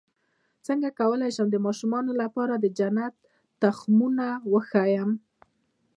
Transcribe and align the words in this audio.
څنګه 0.65 0.89
کولی 0.99 1.29
شم 1.35 1.47
د 1.51 1.57
ماشومانو 1.65 2.11
لپاره 2.21 2.53
د 2.57 2.65
جنت 2.77 3.13
تختونه 3.61 4.25
وښایم 4.51 5.09